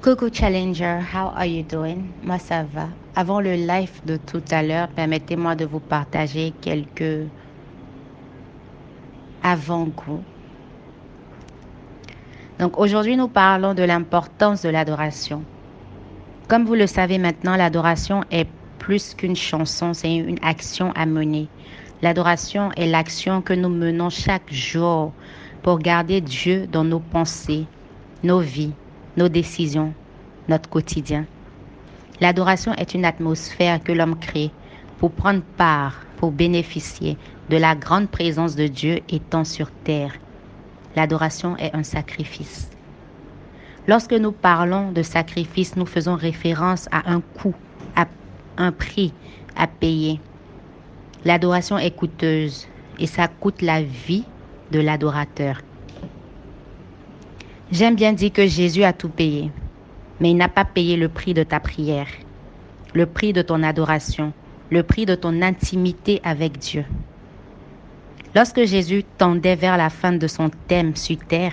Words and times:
Coco 0.00 0.28
Challenger, 0.30 1.00
how 1.00 1.32
are 1.34 1.44
you 1.44 1.64
doing? 1.64 2.12
Moi, 2.22 2.38
ça 2.38 2.62
va. 2.62 2.88
Avant 3.16 3.40
le 3.40 3.54
live 3.54 4.00
de 4.06 4.16
tout 4.16 4.44
à 4.52 4.62
l'heure, 4.62 4.86
permettez-moi 4.86 5.56
de 5.56 5.64
vous 5.64 5.80
partager 5.80 6.52
quelques 6.60 7.26
avant-goûts. 9.42 10.22
Donc, 12.60 12.78
aujourd'hui, 12.78 13.16
nous 13.16 13.26
parlons 13.26 13.74
de 13.74 13.82
l'importance 13.82 14.62
de 14.62 14.68
l'adoration. 14.68 15.42
Comme 16.46 16.64
vous 16.64 16.76
le 16.76 16.86
savez 16.86 17.18
maintenant, 17.18 17.56
l'adoration 17.56 18.22
est 18.30 18.46
plus 18.78 19.14
qu'une 19.14 19.34
chanson, 19.34 19.94
c'est 19.94 20.14
une 20.14 20.38
action 20.42 20.92
à 20.94 21.06
mener. 21.06 21.48
L'adoration 22.02 22.70
est 22.76 22.86
l'action 22.86 23.42
que 23.42 23.52
nous 23.52 23.68
menons 23.68 24.10
chaque 24.10 24.52
jour 24.52 25.12
pour 25.62 25.80
garder 25.80 26.20
Dieu 26.20 26.68
dans 26.68 26.84
nos 26.84 27.00
pensées, 27.00 27.66
nos 28.22 28.38
vies, 28.38 28.74
nos 29.18 29.28
décisions, 29.28 29.92
notre 30.48 30.70
quotidien. 30.70 31.26
L'adoration 32.20 32.72
est 32.74 32.94
une 32.94 33.04
atmosphère 33.04 33.82
que 33.82 33.90
l'homme 33.92 34.18
crée 34.18 34.52
pour 34.98 35.10
prendre 35.10 35.42
part, 35.56 36.02
pour 36.16 36.30
bénéficier 36.30 37.16
de 37.50 37.56
la 37.56 37.74
grande 37.74 38.08
présence 38.08 38.54
de 38.54 38.68
Dieu 38.68 39.00
étant 39.08 39.44
sur 39.44 39.70
terre. 39.70 40.12
L'adoration 40.94 41.56
est 41.56 41.74
un 41.74 41.82
sacrifice. 41.82 42.70
Lorsque 43.88 44.12
nous 44.12 44.32
parlons 44.32 44.92
de 44.92 45.02
sacrifice, 45.02 45.74
nous 45.76 45.86
faisons 45.86 46.14
référence 46.14 46.88
à 46.92 47.10
un 47.10 47.20
coût, 47.20 47.54
à 47.96 48.06
un 48.56 48.70
prix 48.70 49.12
à 49.56 49.66
payer. 49.66 50.20
L'adoration 51.24 51.76
est 51.76 51.90
coûteuse 51.90 52.68
et 53.00 53.06
ça 53.06 53.26
coûte 53.26 53.62
la 53.62 53.82
vie 53.82 54.24
de 54.70 54.78
l'adorateur. 54.78 55.60
J'aime 57.70 57.96
bien 57.96 58.14
dire 58.14 58.32
que 58.32 58.46
Jésus 58.46 58.82
a 58.82 58.94
tout 58.94 59.10
payé, 59.10 59.50
mais 60.20 60.30
il 60.30 60.36
n'a 60.36 60.48
pas 60.48 60.64
payé 60.64 60.96
le 60.96 61.10
prix 61.10 61.34
de 61.34 61.42
ta 61.42 61.60
prière, 61.60 62.08
le 62.94 63.04
prix 63.04 63.34
de 63.34 63.42
ton 63.42 63.62
adoration, 63.62 64.32
le 64.70 64.82
prix 64.82 65.04
de 65.04 65.14
ton 65.14 65.42
intimité 65.42 66.22
avec 66.24 66.58
Dieu. 66.58 66.86
Lorsque 68.34 68.64
Jésus 68.64 69.04
tendait 69.18 69.54
vers 69.54 69.76
la 69.76 69.90
fin 69.90 70.12
de 70.12 70.26
son 70.26 70.50
thème 70.66 70.96
sur 70.96 71.18
terre, 71.18 71.52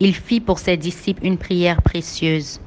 il 0.00 0.14
fit 0.14 0.40
pour 0.40 0.58
ses 0.58 0.78
disciples 0.78 1.26
une 1.26 1.36
prière 1.36 1.82
précieuse. 1.82 2.58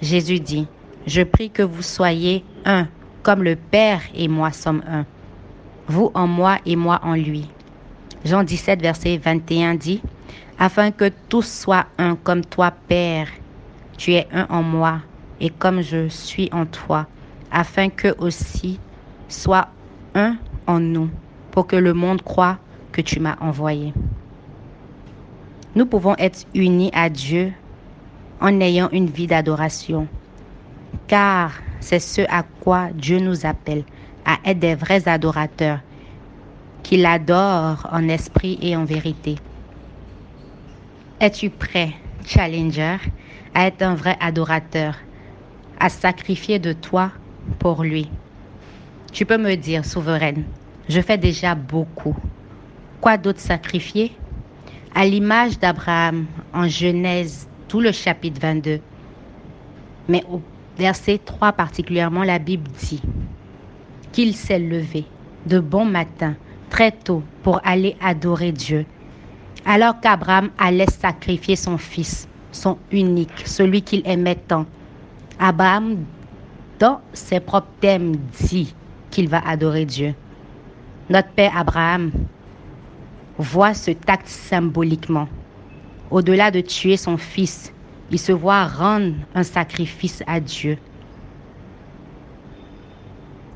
Jésus 0.00 0.38
dit, 0.38 0.68
Je 1.08 1.22
prie 1.22 1.50
que 1.50 1.62
vous 1.64 1.82
soyez 1.82 2.44
un, 2.64 2.86
comme 3.24 3.42
le 3.42 3.56
Père 3.56 4.02
et 4.14 4.28
moi 4.28 4.52
sommes 4.52 4.84
un. 4.88 5.06
Vous 5.88 6.12
en 6.14 6.28
moi 6.28 6.58
et 6.66 6.76
moi 6.76 7.00
en 7.02 7.14
lui. 7.14 7.48
Jean 8.24 8.44
17, 8.44 8.80
verset 8.80 9.16
21 9.16 9.74
dit, 9.74 10.00
afin 10.58 10.90
que 10.90 11.10
tous 11.28 11.46
soient 11.46 11.86
un 11.98 12.16
comme 12.16 12.44
toi, 12.44 12.72
Père. 12.88 13.28
Tu 13.96 14.14
es 14.14 14.26
un 14.32 14.46
en 14.50 14.62
moi 14.62 15.00
et 15.40 15.50
comme 15.50 15.82
je 15.82 16.08
suis 16.08 16.48
en 16.52 16.66
toi, 16.66 17.06
afin 17.50 17.88
que 17.88 18.14
aussi 18.18 18.78
soient 19.28 19.68
un 20.14 20.36
en 20.66 20.80
nous, 20.80 21.10
pour 21.50 21.66
que 21.66 21.76
le 21.76 21.94
monde 21.94 22.22
croit 22.22 22.58
que 22.92 23.00
tu 23.00 23.20
m'as 23.20 23.36
envoyé. 23.40 23.92
Nous 25.74 25.86
pouvons 25.86 26.16
être 26.18 26.46
unis 26.54 26.90
à 26.92 27.08
Dieu 27.08 27.52
en 28.40 28.60
ayant 28.60 28.88
une 28.90 29.06
vie 29.06 29.26
d'adoration, 29.26 30.08
car 31.06 31.52
c'est 31.80 32.00
ce 32.00 32.22
à 32.28 32.42
quoi 32.42 32.88
Dieu 32.92 33.20
nous 33.20 33.46
appelle, 33.46 33.84
à 34.24 34.38
être 34.44 34.58
des 34.58 34.74
vrais 34.74 35.08
adorateurs, 35.08 35.80
qui 36.82 36.96
l'adorent 36.96 37.88
en 37.92 38.08
esprit 38.08 38.58
et 38.60 38.76
en 38.76 38.84
vérité. 38.84 39.36
Es-tu 41.20 41.50
prêt, 41.50 41.94
Challenger, 42.24 42.98
à 43.52 43.66
être 43.66 43.82
un 43.82 43.96
vrai 43.96 44.16
adorateur, 44.20 44.94
à 45.80 45.88
sacrifier 45.88 46.60
de 46.60 46.72
toi 46.72 47.10
pour 47.58 47.82
lui? 47.82 48.08
Tu 49.12 49.26
peux 49.26 49.36
me 49.36 49.56
dire, 49.56 49.84
souveraine, 49.84 50.44
je 50.88 51.00
fais 51.00 51.18
déjà 51.18 51.56
beaucoup. 51.56 52.14
Quoi 53.00 53.16
d'autre 53.16 53.40
sacrifier? 53.40 54.12
À 54.94 55.06
l'image 55.06 55.58
d'Abraham 55.58 56.26
en 56.54 56.68
Genèse, 56.68 57.48
tout 57.66 57.80
le 57.80 57.90
chapitre 57.90 58.40
22. 58.40 58.80
Mais 60.08 60.22
au 60.30 60.40
verset 60.78 61.18
3 61.18 61.50
particulièrement, 61.50 62.22
la 62.22 62.38
Bible 62.38 62.70
dit 62.78 63.02
qu'il 64.12 64.36
s'est 64.36 64.60
levé 64.60 65.04
de 65.46 65.58
bon 65.58 65.84
matin, 65.84 66.36
très 66.70 66.92
tôt, 66.92 67.24
pour 67.42 67.60
aller 67.64 67.96
adorer 68.00 68.52
Dieu 68.52 68.86
alors 69.64 70.00
qu'Abraham 70.00 70.50
allait 70.58 70.90
sacrifier 70.90 71.56
son 71.56 71.78
fils, 71.78 72.28
son 72.52 72.78
unique, 72.90 73.46
celui 73.46 73.82
qu'il 73.82 74.02
aimait 74.04 74.36
tant. 74.36 74.66
Abraham, 75.38 76.04
dans 76.78 77.00
ses 77.12 77.40
propres 77.40 77.68
thèmes, 77.80 78.16
dit 78.40 78.74
qu'il 79.10 79.28
va 79.28 79.46
adorer 79.46 79.84
Dieu. 79.84 80.14
Notre 81.10 81.28
père 81.30 81.56
Abraham 81.56 82.10
voit 83.38 83.74
ce 83.74 83.92
acte 84.06 84.28
symboliquement. 84.28 85.28
Au-delà 86.10 86.50
de 86.50 86.60
tuer 86.60 86.96
son 86.96 87.16
fils, 87.16 87.72
il 88.10 88.18
se 88.18 88.32
voit 88.32 88.66
rendre 88.66 89.14
un 89.34 89.42
sacrifice 89.42 90.22
à 90.26 90.40
Dieu. 90.40 90.78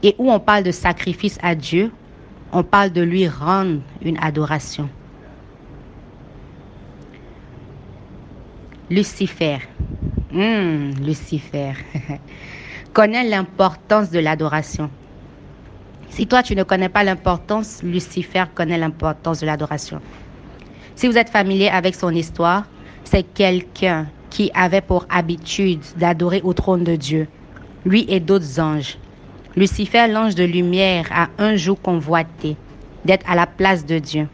Et 0.03 0.15
où 0.19 0.31
on 0.31 0.41
parle 0.41 0.65
de 0.65 0.73
sacrifice 0.73 1.39
à 1.43 1.55
Dieu, 1.55 1.91
on 2.53 2.63
parle 2.63 2.91
de 2.91 3.01
lui 3.01 3.29
rendre 3.29 3.81
une 4.03 4.19
adoration. 4.19 4.89
Lucifer. 8.91 9.59
Hmm, 10.33 10.91
Lucifer. 11.01 11.73
connais 12.93 13.25
l'importance 13.29 14.11
de 14.11 14.19
l'adoration. 14.19 14.91
Si 16.11 16.27
toi, 16.27 16.43
tu 16.43 16.55
ne 16.55 16.63
connais 16.63 16.89
pas 16.89 17.05
l'importance, 17.05 17.83
Lucifer 17.83 18.45
connaît 18.55 18.77
l'importance 18.77 19.41
de 19.41 19.47
l'adoration. 19.47 20.01
Si 20.95 21.07
vous 21.07 21.17
êtes 21.17 21.31
familier 21.31 21.69
avec 21.69 21.95
son 21.95 22.11
histoire, 22.11 22.65
c'est 23.05 23.23
quelqu'un 23.23 24.09
qui 24.29 24.51
avait 24.55 24.83
pour 24.83 25.07
habitude 25.09 25.81
d'adorer 25.97 26.41
au 26.43 26.53
trône 26.53 26.85
de 26.85 26.97
Dieu, 26.97 27.29
lui 27.87 28.05
et 28.09 28.21
d'autres 28.21 28.61
anges. 28.61 28.99
Lucifer, 29.57 30.07
l'ange 30.09 30.35
de 30.35 30.45
lumière, 30.45 31.07
a 31.13 31.29
un 31.39 31.57
jour 31.57 31.81
convoité 31.81 32.57
d'être 33.05 33.29
à 33.31 33.37
la 33.37 33.47
place 33.47 33.87
de 33.87 33.99
Dieu, 33.99 34.29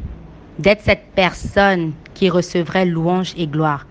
d'être 0.59 0.83
cette 0.83 1.07
personne 1.15 1.93
qui 2.15 2.29
recevrait 2.29 2.87
louange 2.87 3.35
et 3.37 3.47
gloire 3.47 3.87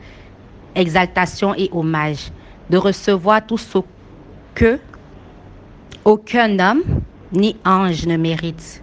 exaltation 0.75 1.53
et 1.55 1.69
hommage, 1.71 2.31
de 2.69 2.77
recevoir 2.77 3.45
tout 3.45 3.57
ce 3.57 3.79
que 4.53 4.79
aucun 6.05 6.59
homme 6.59 6.83
ni 7.31 7.55
ange 7.65 8.05
ne 8.05 8.17
mérite. 8.17 8.81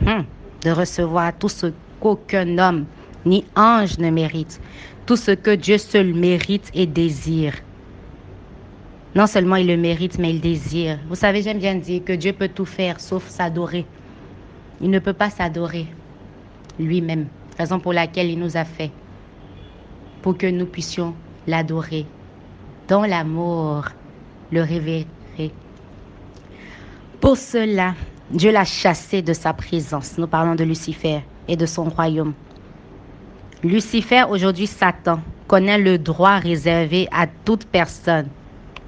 Hmm. 0.00 0.22
De 0.62 0.70
recevoir 0.70 1.36
tout 1.38 1.48
ce 1.48 1.72
qu'aucun 2.00 2.58
homme 2.58 2.86
ni 3.24 3.44
ange 3.56 3.98
ne 3.98 4.10
mérite. 4.10 4.60
Tout 5.06 5.16
ce 5.16 5.30
que 5.30 5.54
Dieu 5.54 5.78
seul 5.78 6.12
mérite 6.14 6.70
et 6.74 6.86
désire. 6.86 7.54
Non 9.14 9.26
seulement 9.26 9.56
il 9.56 9.66
le 9.66 9.76
mérite, 9.76 10.18
mais 10.18 10.30
il 10.30 10.40
désire. 10.40 10.98
Vous 11.08 11.14
savez, 11.14 11.40
j'aime 11.42 11.58
bien 11.58 11.74
dire 11.76 12.04
que 12.04 12.12
Dieu 12.12 12.32
peut 12.32 12.48
tout 12.48 12.66
faire 12.66 13.00
sauf 13.00 13.26
s'adorer. 13.28 13.86
Il 14.80 14.90
ne 14.90 14.98
peut 14.98 15.14
pas 15.14 15.30
s'adorer 15.30 15.86
lui-même, 16.78 17.26
raison 17.58 17.80
pour 17.80 17.94
laquelle 17.94 18.30
il 18.30 18.38
nous 18.38 18.56
a 18.56 18.64
fait, 18.64 18.90
pour 20.20 20.36
que 20.36 20.46
nous 20.46 20.66
puissions 20.66 21.14
l'adorer, 21.46 22.06
dans 22.88 23.04
l'amour, 23.04 23.84
le 24.50 24.62
révérer. 24.62 25.06
Pour 27.20 27.36
cela, 27.36 27.94
Dieu 28.30 28.52
l'a 28.52 28.64
chassé 28.64 29.22
de 29.22 29.32
sa 29.32 29.52
présence. 29.52 30.18
Nous 30.18 30.26
parlons 30.26 30.54
de 30.54 30.64
Lucifer 30.64 31.20
et 31.48 31.56
de 31.56 31.66
son 31.66 31.84
royaume. 31.84 32.34
Lucifer, 33.62 34.24
aujourd'hui 34.28 34.66
Satan, 34.66 35.20
connaît 35.48 35.78
le 35.78 35.98
droit 35.98 36.36
réservé 36.36 37.08
à 37.12 37.26
toute 37.26 37.66
personne 37.66 38.28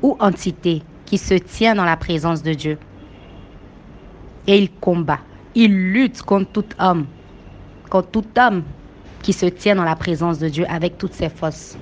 ou 0.02 0.16
entité 0.20 0.82
qui 1.06 1.18
se 1.18 1.34
tient 1.34 1.74
dans 1.74 1.84
la 1.84 1.96
présence 1.96 2.42
de 2.42 2.52
Dieu. 2.52 2.78
Et 4.46 4.58
il 4.58 4.70
combat, 4.72 5.20
il 5.54 5.92
lutte 5.92 6.22
contre 6.22 6.50
tout 6.52 6.64
homme, 6.78 7.06
contre 7.90 8.10
tout 8.10 8.24
homme 8.38 8.62
qui 9.22 9.32
se 9.32 9.46
tient 9.46 9.76
dans 9.76 9.84
la 9.84 9.96
présence 9.96 10.38
de 10.38 10.48
Dieu 10.48 10.64
avec 10.68 10.98
toutes 10.98 11.14
ses 11.14 11.28
forces 11.28 11.78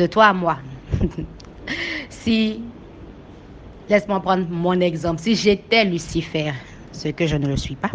de 0.00 0.06
toi 0.06 0.26
à 0.26 0.32
moi. 0.32 0.56
si, 2.08 2.60
laisse-moi 3.88 4.20
prendre 4.20 4.46
mon 4.48 4.80
exemple, 4.80 5.20
si 5.20 5.34
j'étais 5.36 5.84
Lucifer, 5.84 6.52
ce 6.92 7.08
que 7.08 7.26
je 7.26 7.36
ne 7.36 7.46
le 7.46 7.56
suis 7.56 7.76
pas, 7.76 7.90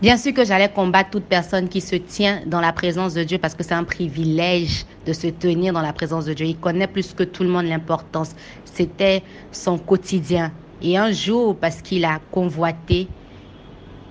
bien 0.00 0.16
sûr 0.16 0.32
que 0.32 0.44
j'allais 0.44 0.68
combattre 0.68 1.10
toute 1.10 1.24
personne 1.24 1.68
qui 1.68 1.80
se 1.80 1.96
tient 1.96 2.42
dans 2.46 2.60
la 2.60 2.72
présence 2.72 3.12
de 3.14 3.24
Dieu 3.24 3.38
parce 3.38 3.54
que 3.54 3.64
c'est 3.64 3.74
un 3.74 3.84
privilège 3.84 4.86
de 5.04 5.12
se 5.12 5.26
tenir 5.26 5.72
dans 5.72 5.82
la 5.82 5.92
présence 5.92 6.26
de 6.26 6.32
Dieu. 6.32 6.46
Il 6.46 6.58
connaît 6.58 6.86
plus 6.86 7.12
que 7.12 7.24
tout 7.24 7.42
le 7.42 7.48
monde 7.48 7.66
l'importance. 7.66 8.36
C'était 8.64 9.24
son 9.50 9.78
quotidien. 9.78 10.52
Et 10.80 10.96
un 10.96 11.10
jour, 11.10 11.56
parce 11.56 11.82
qu'il 11.82 12.04
a 12.04 12.20
convoité, 12.30 13.08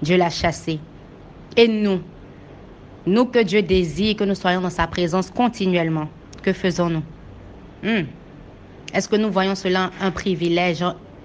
Dieu 0.01 0.17
l'a 0.17 0.29
chassé. 0.29 0.79
Et 1.55 1.67
nous, 1.67 2.01
nous 3.07 3.25
que 3.25 3.39
Dieu 3.39 3.61
désire 3.61 4.17
que 4.17 4.25
nous 4.25 4.35
soyons 4.35 4.61
dans 4.61 4.69
sa 4.69 4.85
présence 4.85 5.31
continuellement 5.31 6.09
que 6.41 6.53
faisons-nous? 6.53 7.03
Hmm. 7.83 8.05
Est-ce 8.93 9.07
que 9.07 9.15
nous 9.15 9.31
voyons 9.31 9.55
cela 9.55 9.91
un 9.99 10.11
privilège, 10.11 10.83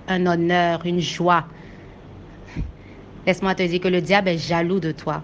un 0.09 0.27
honneur, 0.27 0.85
une 0.85 1.01
joie? 1.01 1.47
Laisse-moi 3.27 3.55
te 3.55 3.63
dire 3.63 3.81
que 3.81 3.89
le 3.89 4.03
diable 4.03 4.29
est 4.29 4.39
jaloux 4.39 4.81
de 4.81 4.93
toi. 4.93 5.23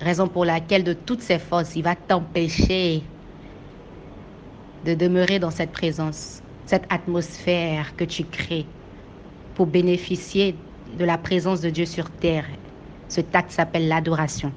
Raison 0.00 0.28
pour 0.28 0.44
laquelle 0.44 0.82
de 0.82 0.94
toutes 0.94 1.22
ses 1.22 1.38
forces, 1.38 1.76
il 1.76 1.82
va 1.82 1.94
t'empêcher 1.94 3.02
de 4.84 4.94
demeurer 4.94 5.38
dans 5.38 5.50
cette 5.50 5.72
présence, 5.72 6.42
cette 6.66 6.86
atmosphère 6.90 7.94
que 7.96 8.04
tu 8.04 8.24
crées 8.24 8.66
pour 9.54 9.66
bénéficier 9.66 10.56
de 10.98 11.04
la 11.04 11.18
présence 11.18 11.60
de 11.60 11.70
Dieu 11.70 11.84
sur 11.86 12.10
terre. 12.10 12.46
Ce 13.08 13.20
acte 13.32 13.50
s'appelle 13.50 13.88
l'adoration. 13.88 14.52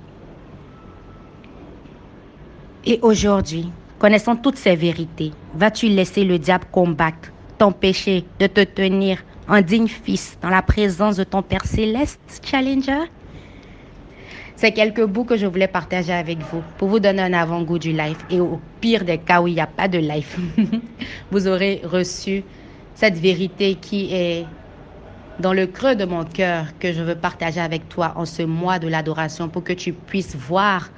Et 2.86 3.00
aujourd'hui, 3.02 3.70
connaissant 4.00 4.36
toutes 4.36 4.58
ces 4.58 4.76
vérités, 4.76 5.32
vas-tu 5.54 5.88
laisser 5.88 6.24
le 6.24 6.40
diable 6.40 6.66
combattre, 6.72 7.30
t'empêcher 7.58 8.26
de 8.40 8.48
te 8.48 8.62
tenir 8.62 9.24
un 9.48 9.62
digne 9.62 9.88
fils 9.88 10.38
dans 10.42 10.50
la 10.50 10.62
présence 10.62 11.18
de 11.18 11.24
ton 11.24 11.42
Père 11.42 11.66
céleste, 11.66 12.20
Challenger? 12.44 13.06
C'est 14.56 14.72
quelques 14.72 15.04
bouts 15.04 15.26
que 15.26 15.36
je 15.36 15.46
voulais 15.46 15.68
partager 15.68 16.14
avec 16.14 16.40
vous 16.44 16.64
pour 16.78 16.88
vous 16.88 17.00
donner 17.00 17.22
un 17.22 17.34
avant-goût 17.34 17.80
du 17.80 17.92
life. 17.92 18.20
Et 18.30 18.40
au 18.40 18.62
pire 18.80 19.04
des 19.04 19.18
cas 19.18 19.42
où 19.42 19.48
il 19.48 19.56
n'y 19.56 19.60
a 19.60 19.68
pas 19.68 19.88
de 19.88 19.98
life, 19.98 20.38
vous 21.32 21.48
aurez 21.48 21.82
reçu 21.84 22.44
cette 22.96 23.18
vérité 23.18 23.76
qui 23.76 24.14
est 24.14 24.46
dans 25.40 25.54
le 25.54 25.68
creux 25.68 25.96
de 25.96 26.06
mon 26.06 26.24
cœur 26.24 26.68
que 26.80 26.94
je 26.94 27.02
veux 27.02 27.16
partager 27.16 27.60
avec 27.60 27.90
toi 27.90 28.14
en 28.16 28.26
ce 28.26 28.44
mois 28.44 28.80
de 28.80 28.88
l'adoration 28.88 29.50
pour 29.50 29.64
que 29.64 29.74
tu 29.74 29.92
puisses 29.92 30.36
voir 30.36 30.92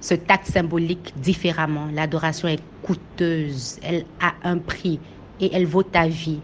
ce 0.00 0.14
acte 0.28 0.46
symbolique 0.50 1.12
différemment. 1.16 1.88
L'adoration 1.92 2.48
est 2.48 2.62
coûteuse, 2.82 3.78
elle 3.82 4.04
a 4.20 4.32
un 4.48 4.58
prix 4.58 4.98
et 5.40 5.50
elle 5.54 5.66
vaut 5.66 5.82
ta 5.82 6.06
vie. 6.08 6.40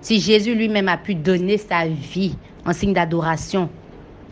Si 0.00 0.20
Jésus 0.20 0.54
lui-même 0.54 0.88
a 0.88 0.96
pu 0.96 1.14
donner 1.14 1.58
sa 1.58 1.86
vie 1.86 2.36
en 2.64 2.72
signe 2.72 2.92
d'adoration 2.92 3.70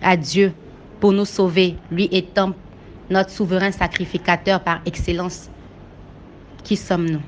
à 0.03 0.17
Dieu 0.17 0.53
pour 1.00 1.12
nous 1.12 1.25
sauver, 1.25 1.76
lui 1.91 2.09
étant 2.12 2.53
notre 3.11 3.31
souverain 3.31 3.71
sacrificateur 3.71 4.61
par 4.62 4.81
excellence, 4.87 5.50
qui 6.62 6.77
sommes-nous? 6.77 7.23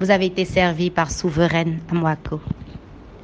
Vous 0.00 0.10
avez 0.10 0.26
été 0.26 0.44
servi 0.44 0.90
par 0.90 1.10
souveraine 1.10 1.78
Amwako. 1.90 2.40